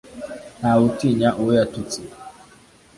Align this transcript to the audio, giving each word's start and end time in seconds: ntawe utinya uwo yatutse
ntawe 0.59 0.81
utinya 0.89 1.29
uwo 1.39 1.51
yatutse 1.59 1.99